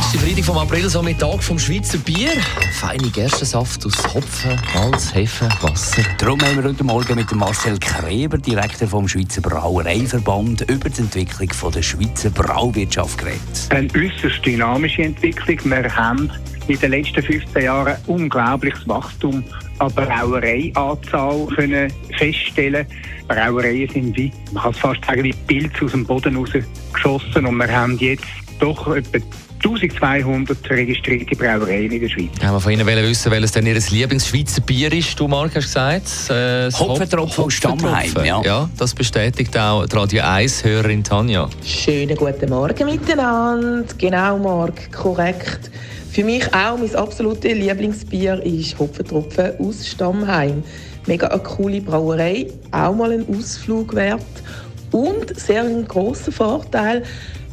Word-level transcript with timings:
letzte 0.00 0.18
Freitag 0.18 0.44
vom 0.44 0.56
April, 0.56 0.88
so 0.88 1.02
mit 1.02 1.18
Tag 1.18 1.42
vom 1.42 1.58
Schweizer 1.58 1.98
Bier. 1.98 2.30
Feine 2.72 3.10
Gerstensaft 3.10 3.84
aus 3.84 4.14
Hopfen, 4.14 4.58
Malz, 4.74 5.14
Hefe, 5.14 5.46
Wasser. 5.60 6.02
Darum 6.16 6.40
haben 6.40 6.56
wir 6.56 6.70
heute 6.70 6.82
Morgen 6.84 7.16
mit 7.16 7.30
dem 7.30 7.36
Marcel 7.36 7.78
Kreber, 7.78 8.38
Direktor 8.38 8.88
vom 8.88 9.06
Schweizer 9.06 9.42
Brauereiverband, 9.42 10.62
über 10.70 10.88
die 10.88 11.02
Entwicklung 11.02 11.50
von 11.50 11.72
der 11.72 11.82
Schweizer 11.82 12.30
Brauwirtschaft 12.30 13.18
geredet. 13.18 13.40
Eine 13.68 13.88
äußerst 13.94 14.44
dynamische 14.46 15.02
Entwicklung. 15.02 15.58
Wir 15.70 15.94
haben 15.94 16.32
in 16.66 16.80
den 16.80 16.92
letzten 16.92 17.22
15 17.22 17.62
Jahren 17.62 17.96
unglaubliches 18.06 18.88
Wachstum 18.88 19.44
an 19.80 19.92
Brauereianzahl 19.92 21.46
können 21.54 21.92
feststellen. 22.16 22.86
Brauereien 23.28 23.90
sind 23.90 24.16
wie, 24.16 24.32
man 24.52 24.62
kann 24.62 24.72
es 24.72 24.78
fast 24.78 25.04
sagen, 25.04 25.24
wie 25.24 25.34
Pilze 25.46 25.84
aus 25.84 25.90
dem 25.90 26.06
Boden 26.06 26.36
rausgeschossen 26.36 27.44
und 27.44 27.56
wir 27.56 27.70
haben 27.70 27.98
jetzt 27.98 28.24
doch 28.60 28.94
etwa 28.94 29.18
1200 29.62 30.70
registrierte 30.70 31.36
Brauereien 31.36 31.92
in 31.92 32.00
der 32.00 32.08
Schweiz. 32.08 32.30
Ja, 32.40 32.52
wir 32.52 32.60
von 32.60 32.72
Ihnen 32.72 32.86
wollen 32.86 33.04
wissen, 33.04 33.30
welches 33.30 33.52
denn 33.52 33.66
Ihr 33.66 33.74
Lieblingsschweizer 33.74 34.62
Bier 34.62 34.90
ist. 34.92 35.18
Du, 35.20 35.28
Marc, 35.28 35.54
hast 35.54 35.66
gesagt. 35.66 36.30
Äh, 36.30 36.70
Hopfentropfen 36.70 37.44
aus 37.44 37.52
Stammheim, 37.52 38.12
ja. 38.24 38.40
ja. 38.42 38.70
das 38.78 38.94
bestätigt 38.94 39.56
auch 39.58 39.86
die 39.86 39.96
Radio 39.96 40.22
1-Hörerin 40.22 41.04
Tanja. 41.04 41.48
Schönen 41.64 42.16
guten 42.16 42.48
Morgen 42.48 42.86
miteinander. 42.86 43.84
Genau, 43.98 44.38
Marc, 44.38 44.90
korrekt. 44.92 45.70
Für 46.10 46.24
mich 46.24 46.46
auch 46.54 46.76
mein 46.78 46.94
absolutes 46.96 47.52
Lieblingsbier 47.52 48.42
ist 48.42 48.78
Hopfentropfen 48.78 49.52
aus 49.58 49.86
Stammheim. 49.86 50.62
Mega 51.06 51.28
eine 51.28 51.42
coole 51.42 51.80
Brauerei, 51.80 52.46
auch 52.72 52.94
mal 52.94 53.12
ein 53.12 53.26
Ausflug 53.28 53.94
wert. 53.94 54.24
Und 54.92 55.38
sehr 55.38 55.62
ein 55.62 55.86
grosser 55.86 56.32
Vorteil, 56.32 57.04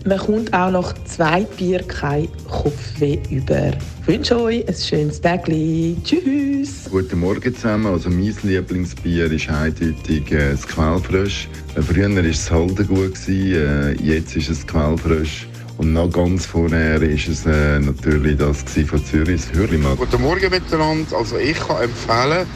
man 0.05 0.17
kommt 0.19 0.53
auch 0.53 0.71
nach 0.71 0.93
zwei 1.05 1.41
Bier 1.57 1.83
kein 1.83 2.29
Kopfweh 2.49 3.19
über. 3.29 3.71
Ich 4.01 4.07
wünsche 4.07 4.39
euch 4.39 4.67
ein 4.67 4.73
schönes 4.73 5.19
Tag. 5.19 5.45
Tschüss. 5.45 6.85
Guten 6.89 7.19
Morgen 7.19 7.53
zusammen. 7.53 7.87
Also 7.87 8.09
mein 8.09 8.33
Lieblingsbier 8.43 9.29
ist 9.31 9.49
eindeutig 9.49 10.31
äh, 10.31 10.51
das 10.51 10.65
Quellfrösch. 10.65 11.49
Äh, 11.75 11.81
früher 11.81 12.09
war 12.15 12.23
es 12.23 12.49
Haldengut, 12.49 13.17
äh, 13.27 13.91
jetzt 13.93 14.35
ist 14.35 14.49
es 14.49 14.65
Quellfrösch. 14.65 15.47
Und 15.77 15.93
noch 15.93 16.09
ganz 16.09 16.45
vorher 16.45 17.01
war 17.01 17.07
es 17.07 17.45
äh, 17.45 17.79
natürlich 17.79 18.37
das 18.37 18.63
von 18.63 19.05
Zürich, 19.05 19.41
das 19.41 19.53
Hürlimann. 19.53 19.97
Guten 19.97 20.21
Morgen 20.21 20.49
miteinander. 20.49 21.17
Also 21.17 21.37
ich 21.37 21.59
kann 21.59 21.83
empfehlen, 21.83 22.47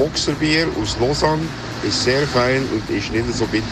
Boxerbier 0.00 0.66
aus 0.80 0.96
Lausanne 0.98 1.42
ist 1.86 2.04
sehr 2.04 2.26
fein 2.28 2.66
und 2.72 2.88
ist 2.88 3.12
nicht 3.12 3.34
so 3.34 3.44
bitter. 3.44 3.64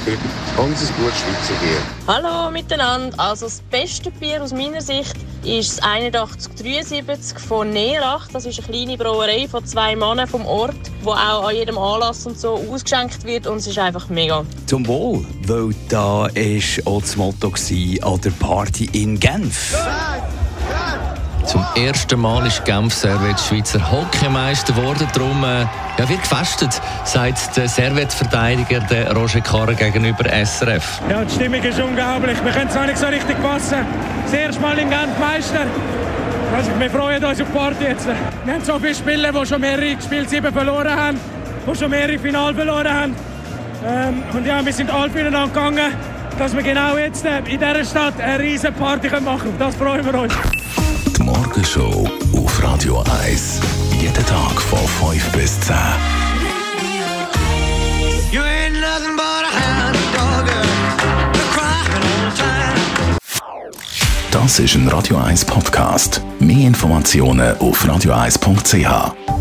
Ganz 0.59 0.83
ein 0.83 0.95
gutes 0.99 1.21
Schweizer 1.21 1.55
Bier. 1.63 1.81
Hallo 2.07 2.51
miteinander. 2.51 3.19
Also 3.19 3.47
das 3.47 3.63
beste 3.71 4.11
Bier 4.11 4.43
aus 4.43 4.53
meiner 4.53 4.83
Sicht 4.83 5.17
ist 5.43 5.79
das 5.79 5.83
8173 5.83 7.39
von 7.39 7.71
Nerach. 7.71 8.29
Das 8.31 8.45
ist 8.45 8.59
eine 8.59 8.69
kleine 8.69 8.99
Brauerei 8.99 9.49
von 9.49 9.65
zwei 9.65 9.97
Männern 9.97 10.29
vom 10.29 10.45
Ort, 10.45 10.77
wo 11.03 11.13
auch 11.13 11.49
an 11.49 11.57
jedem 11.57 11.79
Anlass 11.79 12.27
und 12.27 12.39
so 12.39 12.63
ausgeschenkt 12.71 13.25
wird 13.25 13.47
und 13.47 13.57
es 13.57 13.67
ist 13.67 13.79
einfach 13.79 14.11
mega. 14.11 14.45
Zum 14.67 14.87
Wohl, 14.87 15.25
weil 15.47 15.71
da 15.89 16.27
ist 16.27 16.87
auch 16.87 17.01
das 17.01 17.17
Motto 17.17 17.49
an 17.49 18.21
der 18.21 18.31
Party 18.33 18.91
in 18.93 19.19
Genf. 19.19 19.75
Zum 21.49 21.65
ersten 21.77 22.21
Mal 22.21 22.47
ist 22.47 22.63
Genf 22.67 22.93
Servet 22.93 23.41
Schweizer 23.41 23.81
Hockeymeister 23.91 24.75
geworden. 24.75 25.09
Darum 25.15 25.43
äh, 25.43 25.63
ja, 25.97 26.07
wird 26.07 26.21
gefestet, 26.21 26.79
sagt 27.05 27.57
der 27.57 27.67
Servet-Verteidiger 27.67 28.83
Roger 29.15 29.41
Karrer 29.41 29.73
gegenüber 29.73 30.25
SRF. 30.25 31.01
Ja, 31.09 31.25
die 31.25 31.35
Stimmung 31.35 31.63
ist 31.63 31.81
unglaublich. 31.81 32.37
Wir 32.45 32.53
können 32.53 32.69
es 32.69 32.77
auch 32.77 32.85
nicht 32.85 32.99
so 32.99 33.07
richtig 33.07 33.39
fassen. 33.39 33.79
Das 34.25 34.35
erste 34.35 34.61
Mal 34.61 34.79
in 34.79 34.91
Genf 34.91 35.19
Meister. 35.19 35.65
Also, 36.55 36.71
wir 36.79 36.91
freuen 36.91 37.25
uns 37.25 37.41
auf 37.41 37.49
die 37.49 37.59
Party 37.59 37.85
jetzt. 37.85 38.07
Wir 38.45 38.53
haben 38.55 38.65
so 38.65 38.79
viele 38.79 38.95
Spieler, 38.95 39.33
die 39.33 39.47
schon 39.47 39.61
mehrere 39.63 39.97
Spiele 40.03 40.29
sieben 40.29 40.53
verloren 40.53 40.95
haben, 40.95 41.19
die 41.67 41.79
schon 41.79 41.91
mehrere 41.91 42.19
Final 42.19 42.55
verloren 42.55 42.93
haben. 42.93 43.17
Ähm, 43.87 44.23
und 44.35 44.47
ja, 44.47 44.63
wir 44.63 44.73
sind 44.75 44.91
alle 44.91 45.09
füreinander 45.09 45.47
gegangen, 45.47 45.95
dass 46.39 46.55
wir 46.55 46.63
genau 46.63 46.99
jetzt 46.99 47.25
äh, 47.25 47.39
in 47.39 47.59
dieser 47.59 47.85
Stadt 47.87 48.21
eine 48.21 48.39
riesige 48.39 48.73
Party 48.73 49.09
machen 49.09 49.45
können. 49.45 49.59
Das 49.59 49.77
freuen 49.77 50.05
wir 50.05 50.21
uns. 50.21 50.35
Die 51.19 51.25
Morgenshow 51.25 52.09
auf 52.33 52.63
Radio 52.63 53.03
1. 53.23 53.61
Jeden 54.01 54.25
Tag 54.27 54.61
von 54.61 54.79
5 54.79 55.33
bis 55.33 55.61
10. 55.61 55.75
Das 64.31 64.59
ist 64.61 64.75
ein 64.77 64.89
Radio 64.89 65.17
1 65.17 65.45
Podcast. 65.45 66.23
Mehr 66.39 66.69
Informationen 66.69 67.59
auf 67.59 67.85
radio1.ch. 67.85 69.38